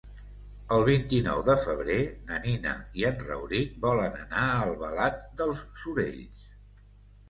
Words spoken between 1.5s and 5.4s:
febrer na Nina i en Rauric volen anar a Albalat